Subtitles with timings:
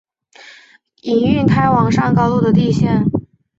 [1.01, 3.05] 营运开往上高地的路线。